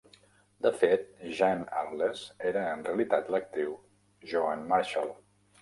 De 0.65 0.71
fet, 0.83 1.03
Jean 1.41 1.61
Arless 1.83 2.25
era 2.53 2.65
en 2.71 2.83
realitat 2.89 3.31
l'actriu 3.37 3.79
Joan 4.33 4.69
Marshall. 4.73 5.17